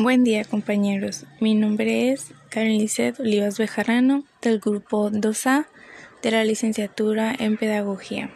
Buen 0.00 0.22
día 0.22 0.44
compañeros, 0.44 1.26
mi 1.40 1.56
nombre 1.56 2.12
es 2.12 2.32
Karen 2.50 2.78
Lisset 2.78 3.18
Olivas 3.18 3.58
Bejarano 3.58 4.22
del 4.40 4.60
grupo 4.60 5.10
2A 5.10 5.66
de 6.22 6.30
la 6.30 6.44
licenciatura 6.44 7.34
en 7.36 7.56
Pedagogía. 7.56 8.30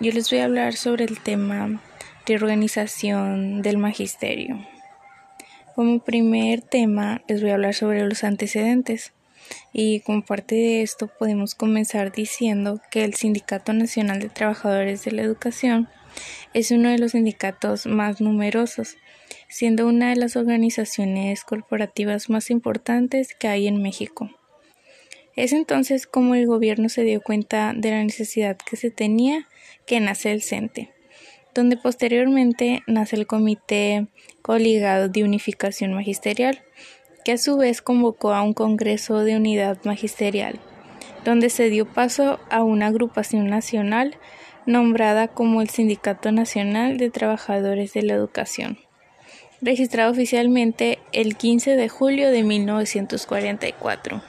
Yo 0.00 0.12
les 0.12 0.30
voy 0.30 0.40
a 0.40 0.44
hablar 0.44 0.74
sobre 0.74 1.06
el 1.06 1.18
tema 1.18 1.80
de 2.26 2.34
organización 2.34 3.62
del 3.62 3.78
magisterio. 3.78 4.58
Como 5.74 6.00
primer 6.00 6.60
tema 6.60 7.22
les 7.26 7.40
voy 7.40 7.52
a 7.52 7.54
hablar 7.54 7.72
sobre 7.72 8.04
los 8.04 8.22
antecedentes 8.22 9.14
y 9.72 10.00
como 10.00 10.26
parte 10.26 10.56
de 10.56 10.82
esto 10.82 11.06
podemos 11.06 11.54
comenzar 11.54 12.12
diciendo 12.12 12.82
que 12.90 13.04
el 13.04 13.14
Sindicato 13.14 13.72
Nacional 13.72 14.20
de 14.20 14.28
Trabajadores 14.28 15.06
de 15.06 15.12
la 15.12 15.22
Educación 15.22 15.88
es 16.52 16.70
uno 16.70 16.90
de 16.90 16.98
los 16.98 17.12
sindicatos 17.12 17.86
más 17.86 18.20
numerosos, 18.20 18.96
siendo 19.50 19.88
una 19.88 20.10
de 20.10 20.16
las 20.16 20.36
organizaciones 20.36 21.42
corporativas 21.42 22.30
más 22.30 22.50
importantes 22.50 23.34
que 23.34 23.48
hay 23.48 23.66
en 23.66 23.82
México. 23.82 24.30
Es 25.34 25.52
entonces 25.52 26.06
como 26.06 26.36
el 26.36 26.46
gobierno 26.46 26.88
se 26.88 27.02
dio 27.02 27.20
cuenta 27.20 27.72
de 27.76 27.90
la 27.90 28.02
necesidad 28.04 28.56
que 28.56 28.76
se 28.76 28.90
tenía 28.90 29.48
que 29.86 29.98
nace 29.98 30.30
el 30.30 30.42
CENTE, 30.42 30.92
donde 31.52 31.76
posteriormente 31.76 32.84
nace 32.86 33.16
el 33.16 33.26
Comité 33.26 34.06
Coligado 34.40 35.08
de 35.08 35.24
Unificación 35.24 35.94
Magisterial, 35.94 36.62
que 37.24 37.32
a 37.32 37.38
su 37.38 37.56
vez 37.56 37.82
convocó 37.82 38.32
a 38.32 38.42
un 38.42 38.54
Congreso 38.54 39.24
de 39.24 39.36
Unidad 39.36 39.78
Magisterial, 39.84 40.60
donde 41.24 41.50
se 41.50 41.70
dio 41.70 41.86
paso 41.86 42.38
a 42.50 42.62
una 42.62 42.86
agrupación 42.86 43.46
nacional 43.48 44.16
nombrada 44.64 45.26
como 45.26 45.60
el 45.60 45.70
Sindicato 45.70 46.30
Nacional 46.30 46.98
de 46.98 47.10
Trabajadores 47.10 47.92
de 47.94 48.02
la 48.02 48.14
Educación, 48.14 48.78
registrado 49.60 50.12
oficialmente 50.12 50.98
el 51.12 51.36
15 51.36 51.76
de 51.76 51.88
julio 51.88 52.30
de 52.30 52.42
1944. 52.42 54.22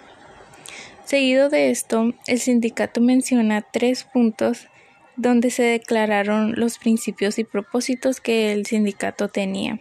Seguido 1.05 1.49
de 1.49 1.71
esto, 1.71 2.13
el 2.27 2.39
sindicato 2.39 3.01
menciona 3.01 3.61
tres 3.61 4.03
puntos 4.03 4.67
donde 5.15 5.49
se 5.51 5.63
declararon 5.63 6.53
los 6.55 6.77
principios 6.77 7.37
y 7.37 7.43
propósitos 7.43 8.21
que 8.21 8.53
el 8.53 8.65
sindicato 8.65 9.27
tenía. 9.27 9.79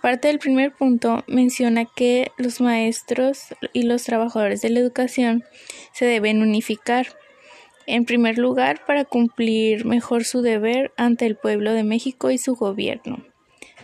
Parte 0.00 0.28
del 0.28 0.38
primer 0.38 0.72
punto 0.72 1.24
menciona 1.26 1.84
que 1.84 2.30
los 2.38 2.60
maestros 2.60 3.54
y 3.72 3.82
los 3.82 4.04
trabajadores 4.04 4.62
de 4.62 4.70
la 4.70 4.78
educación 4.78 5.44
se 5.92 6.04
deben 6.04 6.40
unificar 6.40 7.08
en 7.88 8.04
primer 8.04 8.36
lugar, 8.36 8.84
para 8.86 9.06
cumplir 9.06 9.86
mejor 9.86 10.24
su 10.24 10.42
deber 10.42 10.92
ante 10.98 11.24
el 11.24 11.36
pueblo 11.36 11.72
de 11.72 11.84
México 11.84 12.30
y 12.30 12.36
su 12.36 12.54
gobierno. 12.54 13.24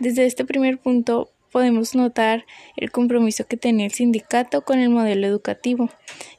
Desde 0.00 0.26
este 0.26 0.44
primer 0.44 0.78
punto 0.78 1.30
podemos 1.52 1.94
notar 1.94 2.46
el 2.76 2.90
compromiso 2.90 3.46
que 3.46 3.56
tenía 3.56 3.86
el 3.86 3.92
sindicato 3.92 4.62
con 4.62 4.80
el 4.80 4.90
modelo 4.90 5.26
educativo, 5.26 5.88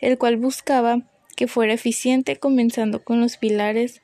el 0.01 0.17
cual 0.17 0.35
buscaba 0.35 1.03
que 1.37 1.47
fuera 1.47 1.73
eficiente 1.73 2.35
comenzando 2.35 3.03
con 3.03 3.21
los 3.21 3.37
pilares 3.37 4.01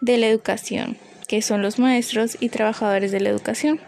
de 0.00 0.16
la 0.18 0.26
educación, 0.26 0.96
que 1.28 1.42
son 1.42 1.62
los 1.62 1.78
maestros 1.78 2.36
y 2.40 2.48
trabajadores 2.48 3.12
de 3.12 3.20
la 3.20 3.28
educación, 3.28 3.80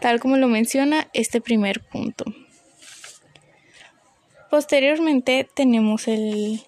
tal 0.00 0.20
como 0.20 0.36
lo 0.36 0.48
menciona 0.48 1.08
este 1.14 1.40
primer 1.40 1.80
punto. 1.80 2.24
Posteriormente 4.50 5.48
tenemos 5.54 6.06
el 6.06 6.60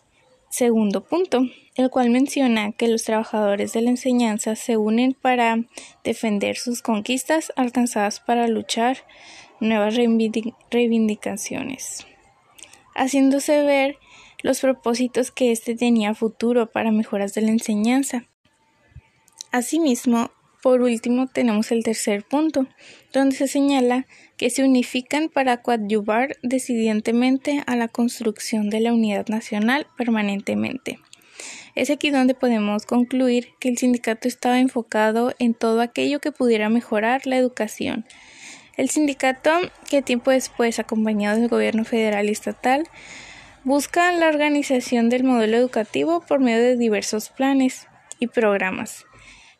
segundo 0.56 1.04
punto, 1.04 1.42
el 1.74 1.90
cual 1.90 2.08
menciona 2.08 2.72
que 2.72 2.88
los 2.88 3.04
trabajadores 3.04 3.74
de 3.74 3.82
la 3.82 3.90
enseñanza 3.90 4.56
se 4.56 4.78
unen 4.78 5.12
para 5.12 5.58
defender 6.02 6.56
sus 6.56 6.80
conquistas 6.80 7.52
alcanzadas 7.56 8.20
para 8.20 8.48
luchar 8.48 8.96
nuevas 9.60 9.96
reivindicaciones, 10.70 12.06
haciéndose 12.94 13.64
ver 13.64 13.98
los 14.42 14.60
propósitos 14.60 15.30
que 15.30 15.52
éste 15.52 15.74
tenía 15.74 16.14
futuro 16.14 16.72
para 16.72 16.90
mejoras 16.90 17.34
de 17.34 17.42
la 17.42 17.50
enseñanza. 17.50 18.26
Asimismo, 19.52 20.30
por 20.62 20.80
último, 20.80 21.26
tenemos 21.26 21.70
el 21.70 21.84
tercer 21.84 22.24
punto, 22.24 22.66
donde 23.12 23.36
se 23.36 23.46
señala 23.46 24.06
que 24.36 24.50
se 24.50 24.64
unifican 24.64 25.28
para 25.28 25.62
coadyuvar 25.62 26.36
decidientemente 26.42 27.62
a 27.66 27.76
la 27.76 27.88
construcción 27.88 28.70
de 28.70 28.80
la 28.80 28.92
unidad 28.92 29.26
nacional 29.28 29.86
permanentemente. 29.96 30.98
Es 31.74 31.90
aquí 31.90 32.10
donde 32.10 32.34
podemos 32.34 32.86
concluir 32.86 33.48
que 33.60 33.68
el 33.68 33.76
sindicato 33.76 34.28
estaba 34.28 34.58
enfocado 34.58 35.34
en 35.38 35.52
todo 35.52 35.80
aquello 35.80 36.20
que 36.20 36.32
pudiera 36.32 36.68
mejorar 36.68 37.26
la 37.26 37.36
educación. 37.36 38.06
El 38.76 38.88
sindicato, 38.90 39.50
que 39.88 40.02
tiempo 40.02 40.30
después, 40.30 40.78
acompañado 40.78 41.38
del 41.38 41.48
gobierno 41.48 41.84
federal 41.84 42.28
y 42.28 42.32
estatal, 42.32 42.84
busca 43.64 44.12
la 44.12 44.28
organización 44.28 45.08
del 45.08 45.24
modelo 45.24 45.56
educativo 45.56 46.20
por 46.20 46.40
medio 46.40 46.62
de 46.62 46.76
diversos 46.76 47.30
planes 47.30 47.88
y 48.18 48.28
programas, 48.28 49.04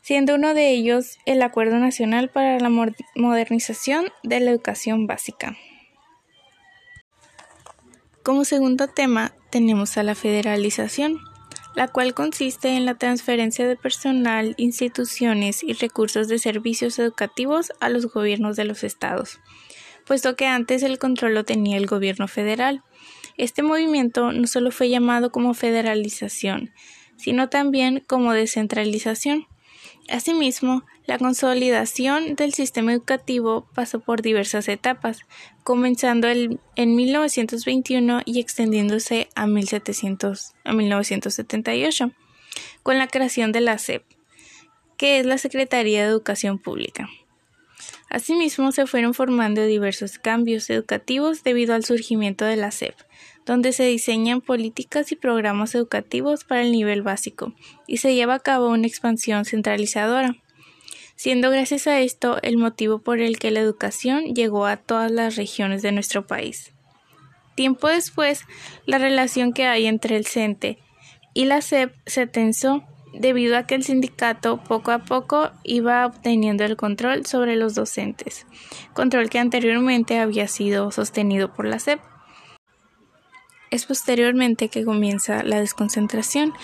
siendo 0.06 0.37
uno 0.37 0.55
de 0.55 0.71
ellos 0.71 1.19
el 1.27 1.43
Acuerdo 1.43 1.78
Nacional 1.78 2.28
para 2.28 2.61
la 2.61 2.71
Modernización 3.17 4.06
de 4.22 4.39
la 4.39 4.53
Educación 4.53 5.09
Básica. 5.09 5.56
Como 8.22 8.45
segundo 8.45 8.87
tema 8.87 9.33
tenemos 9.50 9.97
a 9.97 10.05
la 10.05 10.15
federalización 10.15 11.19
la 11.75 11.89
cual 11.89 12.15
consiste 12.15 12.69
en 12.69 12.87
la 12.87 12.95
transferencia 12.95 13.66
de 13.66 13.75
personal, 13.75 14.55
instituciones 14.59 15.65
y 15.65 15.72
recursos 15.72 16.28
de 16.28 16.39
servicios 16.39 17.00
educativos 17.00 17.72
a 17.81 17.89
los 17.89 18.06
gobiernos 18.06 18.55
de 18.55 18.65
los 18.65 18.84
estados, 18.84 19.41
puesto 20.06 20.37
que 20.37 20.47
antes 20.47 20.84
el 20.84 21.00
control 21.00 21.34
lo 21.34 21.45
tenía 21.45 21.78
el 21.78 21.87
gobierno 21.87 22.28
federal. 22.28 22.84
Este 23.37 23.65
movimiento 23.65 24.31
no 24.31 24.47
solo 24.47 24.71
fue 24.71 24.89
llamado 24.89 25.33
como 25.33 25.53
federalización, 25.53 26.71
sino 27.16 27.49
también 27.49 28.05
como 28.06 28.33
descentralización. 28.33 29.49
Asimismo, 30.09 30.84
la 31.06 31.19
consolidación 31.19 32.37
del 32.37 32.55
sistema 32.55 32.93
educativo 32.93 33.69
pasó 33.75 34.00
por 34.00 34.22
diversas 34.22 34.69
etapas, 34.69 35.21
comenzando 35.65 36.28
en 36.28 36.97
1921 36.97 38.22
y 38.25 38.39
extendiéndose 38.39 39.28
a, 39.34 39.47
1700, 39.49 40.55
a 40.65 40.72
1978, 40.72 42.12
con 42.84 42.99
la 42.99 43.09
creación 43.09 43.50
de 43.50 43.61
la 43.61 43.78
SEP, 43.78 44.05
que 44.97 45.19
es 45.19 45.27
la 45.27 45.39
Secretaría 45.39 46.03
de 46.03 46.09
Educación 46.09 46.59
Pública. 46.61 47.09
Asimismo, 48.09 48.71
se 48.71 48.87
fueron 48.87 49.12
formando 49.12 49.65
diversos 49.65 50.19
cambios 50.19 50.71
educativos 50.71 51.43
debido 51.43 51.75
al 51.75 51.84
surgimiento 51.84 52.45
de 52.45 52.56
la 52.56 52.71
SEP, 52.71 52.95
donde 53.47 53.73
se 53.73 53.84
diseñan 53.84 54.41
políticas 54.41 55.12
y 55.12 55.17
programas 55.17 55.75
educativos 55.75 56.45
para 56.45 56.62
el 56.62 56.73
nivel 56.73 57.03
básico 57.03 57.55
y 57.87 57.99
se 57.99 58.15
lleva 58.15 58.34
a 58.34 58.41
cabo 58.41 58.69
una 58.69 58.87
expansión 58.87 59.45
centralizadora, 59.45 60.37
siendo 61.15 61.51
gracias 61.51 61.87
a 61.87 62.01
esto 62.01 62.39
el 62.43 62.59
motivo 62.59 62.99
por 62.99 63.21
el 63.21 63.39
que 63.39 63.53
la 63.53 63.61
educación 63.61 64.34
llegó 64.34 64.67
a 64.67 64.77
todas 64.77 65.11
las 65.11 65.37
regiones 65.37 65.81
de 65.83 65.93
nuestro 65.93 66.27
país. 66.27 66.73
Tiempo 67.55 67.89
después, 67.89 68.43
la 68.84 68.99
relación 68.99 69.53
que 69.55 69.65
hay 69.65 69.87
entre 69.87 70.17
el 70.17 70.27
CENTE 70.27 70.78
y 71.33 71.47
la 71.47 71.63
SEP 71.63 71.95
se 72.05 72.27
tensó 72.27 72.84
debido 73.15 73.57
a 73.57 73.67
que 73.67 73.77
el 73.77 73.84
sindicato 73.84 74.59
poco 74.59 74.91
a 74.91 74.99
poco 74.99 75.51
iba 75.63 76.05
obteniendo 76.05 76.65
el 76.65 76.77
control 76.77 77.25
sobre 77.25 77.57
los 77.57 77.75
docentes, 77.75 78.47
control 78.93 79.31
que 79.31 79.39
anteriormente 79.39 80.19
había 80.19 80.49
sido 80.49 80.91
sostenido 80.91 81.55
por 81.55 81.67
la 81.67 81.78
SEP. 81.78 82.01
Es 83.77 83.85
posteriormente 83.85 84.71
que 84.71 84.87
comienza 84.87 85.43
la 85.43 85.61
desconcentración, 85.61 86.55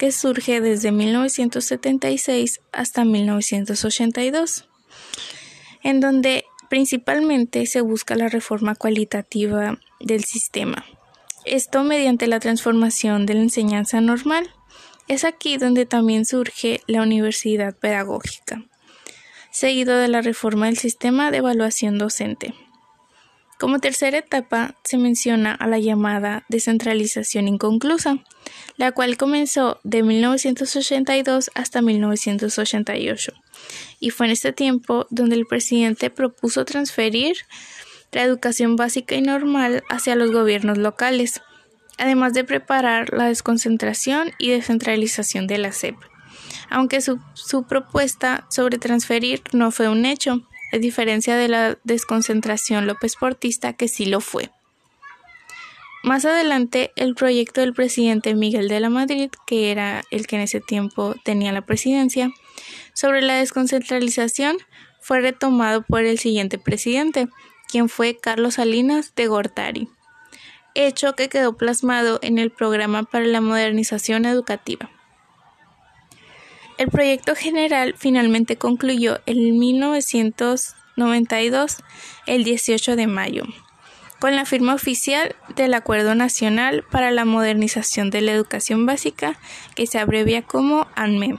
que 0.00 0.10
surge 0.10 0.60
desde 0.60 0.90
1976 0.90 2.60
hasta 2.72 3.04
1982, 3.04 4.68
en 5.84 6.00
donde 6.00 6.44
principalmente 6.68 7.66
se 7.66 7.82
busca 7.82 8.16
la 8.16 8.26
reforma 8.26 8.74
cualitativa 8.74 9.78
del 10.00 10.24
sistema. 10.24 10.84
Esto 11.44 11.84
mediante 11.84 12.26
la 12.26 12.40
transformación 12.40 13.26
de 13.26 13.34
la 13.34 13.42
enseñanza 13.42 14.00
normal. 14.00 14.50
Es 15.06 15.22
aquí 15.22 15.58
donde 15.58 15.86
también 15.86 16.26
surge 16.26 16.80
la 16.88 17.02
universidad 17.02 17.76
pedagógica, 17.76 18.64
seguido 19.52 19.98
de 19.98 20.08
la 20.08 20.20
reforma 20.20 20.66
del 20.66 20.78
sistema 20.78 21.30
de 21.30 21.36
evaluación 21.36 21.96
docente. 21.96 22.54
Como 23.58 23.78
tercera 23.78 24.18
etapa 24.18 24.74
se 24.84 24.98
menciona 24.98 25.52
a 25.52 25.66
la 25.66 25.78
llamada 25.78 26.44
descentralización 26.48 27.48
inconclusa, 27.48 28.18
la 28.76 28.92
cual 28.92 29.16
comenzó 29.16 29.80
de 29.82 30.02
1982 30.02 31.50
hasta 31.54 31.80
1988, 31.80 33.32
y 33.98 34.10
fue 34.10 34.26
en 34.26 34.32
este 34.32 34.52
tiempo 34.52 35.06
donde 35.08 35.36
el 35.36 35.46
presidente 35.46 36.10
propuso 36.10 36.66
transferir 36.66 37.36
la 38.12 38.22
educación 38.22 38.76
básica 38.76 39.14
y 39.14 39.22
normal 39.22 39.82
hacia 39.88 40.16
los 40.16 40.32
gobiernos 40.32 40.76
locales, 40.76 41.40
además 41.96 42.34
de 42.34 42.44
preparar 42.44 43.10
la 43.14 43.24
desconcentración 43.24 44.32
y 44.38 44.50
descentralización 44.50 45.46
de 45.46 45.58
la 45.58 45.72
SEP. 45.72 45.96
Aunque 46.68 47.00
su, 47.00 47.20
su 47.32 47.64
propuesta 47.64 48.46
sobre 48.50 48.76
transferir 48.76 49.42
no 49.52 49.70
fue 49.70 49.88
un 49.88 50.04
hecho, 50.04 50.46
a 50.72 50.78
diferencia 50.78 51.36
de 51.36 51.48
la 51.48 51.78
desconcentración 51.84 52.86
López 52.86 53.16
Portista 53.16 53.72
que 53.72 53.88
sí 53.88 54.06
lo 54.06 54.20
fue. 54.20 54.50
Más 56.02 56.24
adelante, 56.24 56.92
el 56.94 57.14
proyecto 57.14 57.60
del 57.60 57.74
presidente 57.74 58.34
Miguel 58.34 58.68
de 58.68 58.78
la 58.78 58.90
Madrid, 58.90 59.30
que 59.46 59.72
era 59.72 60.04
el 60.10 60.26
que 60.26 60.36
en 60.36 60.42
ese 60.42 60.60
tiempo 60.60 61.16
tenía 61.24 61.52
la 61.52 61.62
presidencia, 61.62 62.30
sobre 62.94 63.22
la 63.22 63.34
desconcentralización 63.34 64.56
fue 65.00 65.20
retomado 65.20 65.82
por 65.82 66.04
el 66.04 66.18
siguiente 66.18 66.58
presidente, 66.58 67.28
quien 67.68 67.88
fue 67.88 68.16
Carlos 68.16 68.54
Salinas 68.54 69.14
de 69.16 69.26
Gortari, 69.26 69.88
hecho 70.74 71.14
que 71.14 71.28
quedó 71.28 71.56
plasmado 71.56 72.20
en 72.22 72.38
el 72.38 72.50
Programa 72.50 73.02
para 73.02 73.24
la 73.24 73.40
Modernización 73.40 74.24
Educativa. 74.26 74.90
El 76.78 76.88
proyecto 76.88 77.34
general 77.34 77.94
finalmente 77.96 78.56
concluyó 78.56 79.20
en 79.24 79.58
1992, 79.58 81.78
el 82.26 82.44
18 82.44 82.96
de 82.96 83.06
mayo, 83.06 83.44
con 84.20 84.36
la 84.36 84.44
firma 84.44 84.74
oficial 84.74 85.34
del 85.54 85.72
Acuerdo 85.72 86.14
Nacional 86.14 86.84
para 86.90 87.10
la 87.10 87.24
Modernización 87.24 88.10
de 88.10 88.20
la 88.20 88.32
Educación 88.32 88.84
Básica, 88.84 89.38
que 89.74 89.86
se 89.86 89.98
abrevia 89.98 90.42
como 90.42 90.86
ANMEP. 90.94 91.38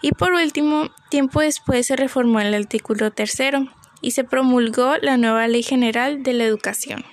Y 0.00 0.12
por 0.12 0.32
último, 0.32 0.92
tiempo 1.10 1.40
después 1.40 1.88
se 1.88 1.96
reformó 1.96 2.38
el 2.38 2.54
artículo 2.54 3.10
tercero 3.10 3.66
y 4.00 4.12
se 4.12 4.22
promulgó 4.22 4.96
la 4.98 5.16
nueva 5.16 5.48
Ley 5.48 5.64
General 5.64 6.22
de 6.22 6.34
la 6.34 6.44
Educación. 6.44 7.04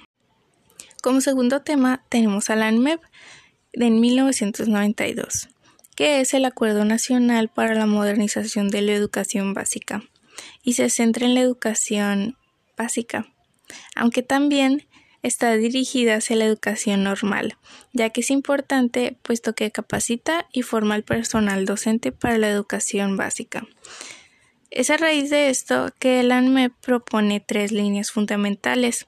Como 1.02 1.20
segundo 1.22 1.64
tema 1.64 2.04
tenemos 2.10 2.52
a 2.52 2.56
la 2.56 2.68
ANMEP 2.68 3.02
de 3.74 3.90
1992 3.90 5.50
que 6.02 6.20
es 6.20 6.34
el 6.34 6.46
Acuerdo 6.46 6.84
Nacional 6.84 7.50
para 7.50 7.76
la 7.76 7.86
Modernización 7.86 8.70
de 8.70 8.82
la 8.82 8.94
Educación 8.94 9.54
Básica, 9.54 10.02
y 10.64 10.74
se 10.74 10.90
centra 10.90 11.28
en 11.28 11.36
la 11.36 11.42
educación 11.42 12.40
básica, 12.76 13.28
aunque 13.96 14.24
también 14.24 14.88
está 15.22 15.56
dirigida 15.56 16.16
hacia 16.16 16.38
la 16.38 16.46
educación 16.46 17.04
normal, 17.04 17.56
ya 17.94 18.10
que 18.10 18.22
es 18.22 18.32
importante 18.32 19.16
puesto 19.22 19.54
que 19.54 19.70
capacita 19.70 20.48
y 20.52 20.64
forma 20.64 20.96
al 20.96 21.04
personal 21.04 21.66
docente 21.66 22.12
para 22.12 22.40
la 22.40 22.50
educación 22.50 23.16
básica. 23.16 23.68
Es 24.72 24.90
a 24.90 24.98
raíz 24.98 25.30
de 25.30 25.52
esto 25.52 25.94
que 26.00 26.22
el 26.22 26.32
ANME 26.32 26.72
propone 26.72 27.42
tres 27.42 27.72
líneas 27.72 28.10
fundamentales 28.10 29.06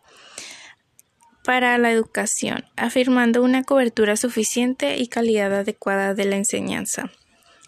para 1.44 1.78
la 1.78 1.92
educación, 1.92 2.66
afirmando 2.76 3.44
una 3.44 3.64
cobertura 3.64 4.16
suficiente 4.16 4.98
y 4.98 5.08
calidad 5.08 5.54
adecuada 5.54 6.14
de 6.14 6.26
la 6.26 6.38
enseñanza. 6.38 7.12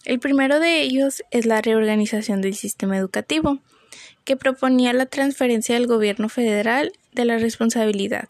El 0.06 0.20
primero 0.20 0.60
de 0.60 0.82
ellos 0.82 1.24
es 1.32 1.46
la 1.46 1.62
reorganización 1.62 2.42
del 2.42 2.56
sistema 2.56 2.98
educativo, 2.98 3.60
que 4.24 4.36
proponía 4.36 4.94
la 4.94 5.06
transferencia 5.06 5.76
del 5.76 5.88
gobierno 5.88 6.30
federal 6.30 6.92
de 7.12 7.26
la 7.26 7.38
responsabilidad, 7.38 8.28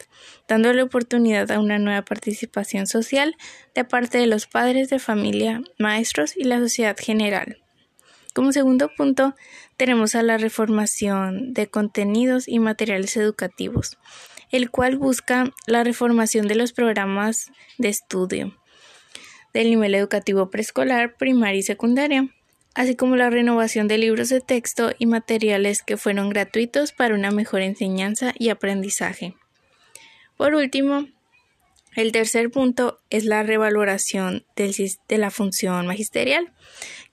dándole 0.47 0.83
oportunidad 0.83 1.49
a 1.51 1.59
una 1.59 1.79
nueva 1.79 2.03
participación 2.03 2.87
social 2.87 3.35
de 3.73 3.83
parte 3.85 4.17
de 4.17 4.27
los 4.27 4.45
padres 4.45 4.89
de 4.89 4.99
familia, 4.99 5.61
maestros 5.79 6.35
y 6.35 6.43
la 6.43 6.59
sociedad 6.59 6.97
general. 6.99 7.57
Como 8.33 8.51
segundo 8.51 8.89
punto, 8.95 9.33
tenemos 9.77 10.15
a 10.15 10.21
la 10.21 10.37
reformación 10.37 11.53
de 11.53 11.67
contenidos 11.67 12.47
y 12.47 12.59
materiales 12.59 13.15
educativos, 13.15 13.97
el 14.51 14.69
cual 14.69 14.97
busca 14.97 15.51
la 15.67 15.83
reformación 15.83 16.47
de 16.47 16.55
los 16.55 16.73
programas 16.73 17.51
de 17.77 17.89
estudio 17.89 18.53
del 19.55 19.69
nivel 19.69 19.95
educativo 19.95 20.49
preescolar, 20.49 21.15
primaria 21.15 21.59
y 21.59 21.63
secundaria, 21.63 22.27
así 22.75 22.95
como 22.97 23.15
la 23.15 23.29
renovación 23.29 23.87
de 23.87 23.97
libros 23.97 24.27
de 24.27 24.41
texto 24.41 24.91
y 24.99 25.05
materiales 25.05 25.81
que 25.81 25.95
fueron 25.95 26.29
gratuitos 26.29 26.91
para 26.91 27.15
una 27.15 27.31
mejor 27.31 27.61
enseñanza 27.61 28.33
y 28.37 28.49
aprendizaje. 28.49 29.33
Por 30.35 30.55
último, 30.55 31.07
el 31.95 32.11
tercer 32.11 32.51
punto 32.51 32.99
es 33.09 33.23
la 33.23 33.43
revaloración 33.43 34.45
de 34.57 35.17
la 35.17 35.31
función 35.31 35.87
magisterial, 35.87 36.51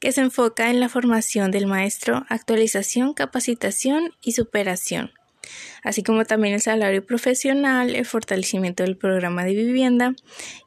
que 0.00 0.10
se 0.10 0.22
enfoca 0.22 0.68
en 0.68 0.80
la 0.80 0.88
formación 0.88 1.52
del 1.52 1.68
maestro, 1.68 2.26
actualización, 2.28 3.14
capacitación 3.14 4.16
y 4.20 4.32
superación 4.32 5.12
así 5.82 6.02
como 6.02 6.24
también 6.24 6.54
el 6.54 6.60
salario 6.60 7.04
profesional, 7.04 7.94
el 7.94 8.06
fortalecimiento 8.06 8.82
del 8.82 8.96
programa 8.96 9.44
de 9.44 9.54
vivienda 9.54 10.14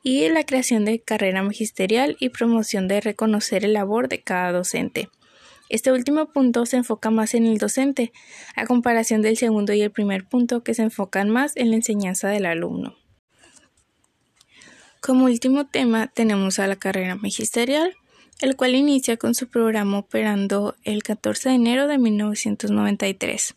y 0.03 0.27
la 0.29 0.43
creación 0.43 0.85
de 0.85 0.99
carrera 0.99 1.43
magisterial 1.43 2.17
y 2.19 2.29
promoción 2.29 2.87
de 2.87 3.01
reconocer 3.01 3.65
el 3.65 3.73
labor 3.73 4.09
de 4.09 4.21
cada 4.21 4.51
docente. 4.51 5.09
Este 5.69 5.91
último 5.91 6.27
punto 6.31 6.65
se 6.65 6.77
enfoca 6.77 7.09
más 7.09 7.33
en 7.33 7.45
el 7.45 7.57
docente, 7.57 8.11
a 8.55 8.65
comparación 8.65 9.21
del 9.21 9.35
segundo 9.35 9.73
y 9.73 9.81
el 9.81 9.91
primer 9.91 10.25
punto 10.25 10.63
que 10.63 10.75
se 10.75 10.83
enfocan 10.83 11.29
más 11.29 11.55
en 11.55 11.71
la 11.71 11.77
enseñanza 11.77 12.29
del 12.29 12.45
alumno. 12.45 12.95
Como 15.01 15.25
último 15.25 15.65
tema 15.65 16.07
tenemos 16.07 16.59
a 16.59 16.67
la 16.67 16.75
carrera 16.75 17.15
magisterial, 17.15 17.95
el 18.41 18.55
cual 18.55 18.75
inicia 18.75 19.17
con 19.17 19.33
su 19.33 19.47
programa 19.47 19.99
operando 19.99 20.75
el 20.83 21.03
14 21.03 21.49
de 21.49 21.55
enero 21.55 21.87
de 21.87 21.97
1993 21.97 23.55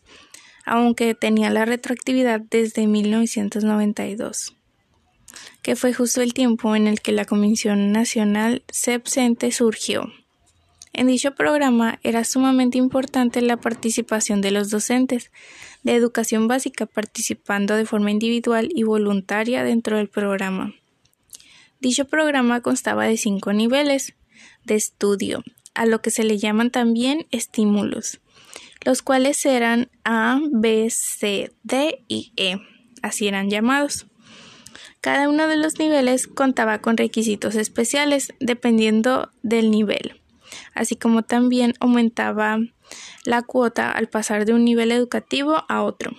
aunque 0.69 1.15
tenía 1.15 1.49
la 1.49 1.65
retroactividad 1.65 2.39
desde 2.39 2.85
1992, 2.85 4.55
que 5.63 5.75
fue 5.75 5.93
justo 5.93 6.21
el 6.21 6.35
tiempo 6.35 6.75
en 6.75 6.85
el 6.85 7.01
que 7.01 7.11
la 7.11 7.25
Comisión 7.25 7.91
Nacional 7.91 8.61
CEPCENTE 8.71 9.51
surgió. 9.51 10.13
En 10.93 11.07
dicho 11.07 11.33
programa 11.33 11.99
era 12.03 12.23
sumamente 12.23 12.77
importante 12.77 13.41
la 13.41 13.57
participación 13.57 14.41
de 14.41 14.51
los 14.51 14.69
docentes 14.69 15.31
de 15.81 15.95
educación 15.95 16.47
básica 16.47 16.85
participando 16.85 17.75
de 17.75 17.85
forma 17.85 18.11
individual 18.11 18.69
y 18.71 18.83
voluntaria 18.83 19.63
dentro 19.63 19.97
del 19.97 20.07
programa. 20.07 20.75
Dicho 21.79 22.05
programa 22.05 22.61
constaba 22.61 23.05
de 23.05 23.17
cinco 23.17 23.53
niveles 23.53 24.13
de 24.65 24.75
estudio, 24.75 25.43
a 25.73 25.87
lo 25.87 26.03
que 26.03 26.11
se 26.11 26.23
le 26.23 26.37
llaman 26.37 26.69
también 26.69 27.25
estímulos, 27.31 28.19
los 28.81 29.01
cuales 29.01 29.45
eran 29.45 29.89
A, 30.03 30.39
B, 30.51 30.89
C, 30.89 31.51
D 31.63 32.03
y 32.07 32.33
E, 32.37 32.57
así 33.01 33.27
eran 33.27 33.49
llamados. 33.49 34.07
Cada 35.01 35.29
uno 35.29 35.47
de 35.47 35.57
los 35.57 35.79
niveles 35.79 36.27
contaba 36.27 36.79
con 36.79 36.97
requisitos 36.97 37.55
especiales 37.55 38.33
dependiendo 38.39 39.31
del 39.43 39.71
nivel, 39.71 40.21
así 40.73 40.95
como 40.95 41.23
también 41.23 41.73
aumentaba 41.79 42.59
la 43.23 43.41
cuota 43.43 43.91
al 43.91 44.09
pasar 44.09 44.45
de 44.45 44.53
un 44.53 44.65
nivel 44.65 44.91
educativo 44.91 45.63
a 45.69 45.83
otro. 45.83 46.11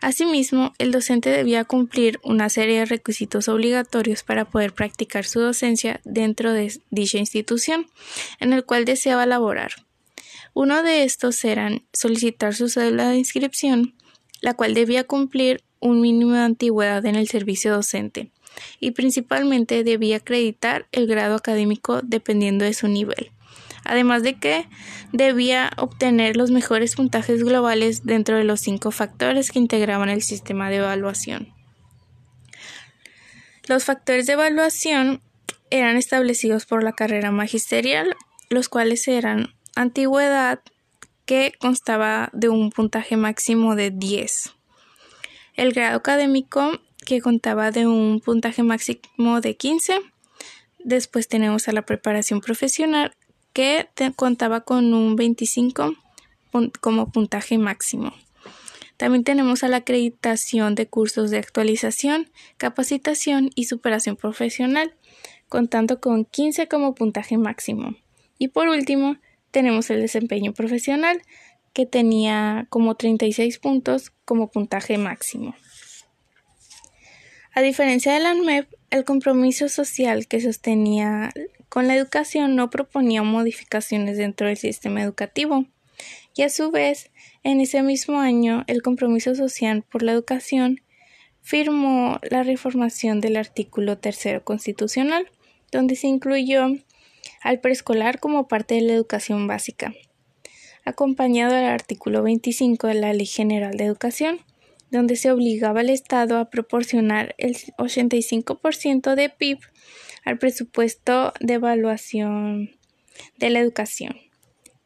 Asimismo, 0.00 0.74
el 0.76 0.92
docente 0.92 1.30
debía 1.30 1.64
cumplir 1.64 2.20
una 2.22 2.50
serie 2.50 2.80
de 2.80 2.84
requisitos 2.84 3.48
obligatorios 3.48 4.22
para 4.22 4.44
poder 4.44 4.74
practicar 4.74 5.24
su 5.24 5.40
docencia 5.40 6.02
dentro 6.04 6.52
de 6.52 6.78
dicha 6.90 7.16
institución 7.16 7.86
en 8.38 8.52
el 8.52 8.66
cual 8.66 8.84
deseaba 8.84 9.24
laborar. 9.24 9.72
Uno 10.54 10.84
de 10.84 11.02
estos 11.02 11.44
eran 11.44 11.82
solicitar 11.92 12.54
su 12.54 12.68
cédula 12.68 13.08
de 13.08 13.18
inscripción, 13.18 13.94
la 14.40 14.54
cual 14.54 14.72
debía 14.72 15.02
cumplir 15.04 15.64
un 15.80 16.00
mínimo 16.00 16.32
de 16.32 16.40
antigüedad 16.40 17.04
en 17.06 17.16
el 17.16 17.28
servicio 17.28 17.72
docente 17.72 18.30
y 18.78 18.92
principalmente 18.92 19.82
debía 19.82 20.18
acreditar 20.18 20.86
el 20.92 21.08
grado 21.08 21.34
académico 21.34 22.00
dependiendo 22.02 22.64
de 22.64 22.72
su 22.72 22.86
nivel. 22.86 23.32
Además 23.84 24.22
de 24.22 24.38
que 24.38 24.66
debía 25.12 25.70
obtener 25.76 26.36
los 26.36 26.52
mejores 26.52 26.94
puntajes 26.94 27.42
globales 27.42 28.04
dentro 28.04 28.36
de 28.36 28.44
los 28.44 28.60
cinco 28.60 28.92
factores 28.92 29.50
que 29.50 29.58
integraban 29.58 30.08
el 30.08 30.22
sistema 30.22 30.70
de 30.70 30.76
evaluación. 30.76 31.52
Los 33.66 33.84
factores 33.84 34.26
de 34.26 34.34
evaluación 34.34 35.20
eran 35.70 35.96
establecidos 35.96 36.64
por 36.64 36.84
la 36.84 36.92
carrera 36.92 37.32
magisterial, 37.32 38.14
los 38.50 38.68
cuales 38.68 39.08
eran 39.08 39.54
antigüedad 39.74 40.60
que 41.26 41.52
constaba 41.58 42.30
de 42.32 42.48
un 42.48 42.70
puntaje 42.70 43.16
máximo 43.16 43.76
de 43.76 43.90
10. 43.90 44.52
El 45.54 45.72
grado 45.72 45.96
académico 45.96 46.80
que 47.04 47.20
contaba 47.20 47.70
de 47.70 47.86
un 47.86 48.20
puntaje 48.20 48.62
máximo 48.62 49.40
de 49.40 49.56
15. 49.56 50.00
Después 50.78 51.28
tenemos 51.28 51.68
a 51.68 51.72
la 51.72 51.82
preparación 51.82 52.40
profesional 52.40 53.14
que 53.52 53.88
contaba 54.16 54.62
con 54.62 54.92
un 54.92 55.16
25 55.16 55.94
como 56.80 57.10
puntaje 57.10 57.58
máximo. 57.58 58.12
También 58.96 59.24
tenemos 59.24 59.64
a 59.64 59.68
la 59.68 59.78
acreditación 59.78 60.74
de 60.74 60.86
cursos 60.86 61.30
de 61.30 61.38
actualización, 61.38 62.30
capacitación 62.56 63.50
y 63.54 63.64
superación 63.64 64.16
profesional, 64.16 64.94
contando 65.48 66.00
con 66.00 66.24
15 66.24 66.68
como 66.68 66.94
puntaje 66.94 67.36
máximo. 67.36 67.96
Y 68.38 68.48
por 68.48 68.68
último, 68.68 69.16
tenemos 69.54 69.88
el 69.90 70.00
desempeño 70.00 70.52
profesional, 70.52 71.22
que 71.72 71.86
tenía 71.86 72.66
como 72.70 72.96
36 72.96 73.60
puntos 73.60 74.10
como 74.24 74.50
puntaje 74.50 74.98
máximo. 74.98 75.54
A 77.54 77.62
diferencia 77.62 78.12
del 78.12 78.26
ANMEP, 78.26 78.68
el 78.90 79.04
compromiso 79.04 79.68
social 79.68 80.26
que 80.26 80.40
sostenía 80.40 81.32
con 81.68 81.86
la 81.86 81.94
educación 81.94 82.56
no 82.56 82.68
proponía 82.68 83.22
modificaciones 83.22 84.18
dentro 84.18 84.48
del 84.48 84.56
sistema 84.56 85.00
educativo, 85.02 85.66
y 86.34 86.42
a 86.42 86.48
su 86.48 86.72
vez, 86.72 87.12
en 87.44 87.60
ese 87.60 87.80
mismo 87.84 88.18
año, 88.18 88.64
el 88.66 88.82
Compromiso 88.82 89.36
Social 89.36 89.84
por 89.84 90.02
la 90.02 90.10
Educación 90.10 90.80
firmó 91.42 92.18
la 92.28 92.42
reformación 92.42 93.20
del 93.20 93.36
artículo 93.36 93.98
tercero 93.98 94.42
constitucional, 94.42 95.30
donde 95.70 95.94
se 95.94 96.08
incluyó 96.08 96.66
al 97.44 97.60
preescolar 97.60 98.18
como 98.18 98.48
parte 98.48 98.74
de 98.74 98.80
la 98.80 98.94
educación 98.94 99.46
básica, 99.46 99.94
acompañado 100.84 101.54
del 101.54 101.66
artículo 101.66 102.22
25 102.22 102.88
de 102.88 102.94
la 102.94 103.12
Ley 103.12 103.26
General 103.26 103.76
de 103.76 103.84
Educación, 103.84 104.40
donde 104.90 105.14
se 105.16 105.30
obligaba 105.30 105.80
al 105.80 105.90
Estado 105.90 106.38
a 106.38 106.48
proporcionar 106.48 107.34
el 107.36 107.54
85% 107.54 109.14
de 109.14 109.28
PIB 109.28 109.58
al 110.24 110.38
presupuesto 110.38 111.34
de 111.38 111.54
evaluación 111.54 112.70
de 113.36 113.50
la 113.50 113.60
educación. 113.60 114.16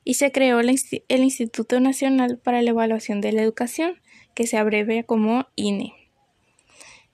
Y 0.02 0.14
se 0.14 0.32
creó 0.32 0.58
el, 0.58 0.70
Instituto 1.08 1.78
Nacional 1.78 2.38
para 2.38 2.60
la 2.62 2.70
Evaluación 2.70 3.20
de 3.20 3.30
la 3.30 3.42
Educación, 3.42 4.00
que 4.34 4.48
se 4.48 4.56
abrevia 4.56 5.04
como 5.04 5.46
INE. 5.54 5.92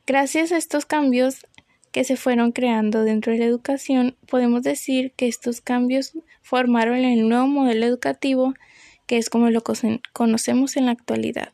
Gracias 0.07 0.53
a 0.53 0.57
estos 0.57 0.87
cambios 0.87 1.47
que 1.95 2.03
se 2.03 2.17
fueron 2.17 2.51
creando 2.51 3.05
dentro 3.05 3.33
de 3.33 3.39
la 3.39 3.45
educación, 3.45 4.17
podemos 4.27 4.65
decir 4.65 5.13
que 5.13 5.29
estos 5.29 5.61
cambios 5.61 6.15
formaron 6.43 6.97
el 6.97 7.29
nuevo 7.29 7.47
modelo 7.47 7.87
educativo 7.87 8.53
que 9.07 9.17
es 9.17 9.31
como 9.31 9.49
lo 9.51 9.63
conocemos 10.13 10.77
en 10.77 10.87
la 10.87 10.91
actualidad. 10.91 11.51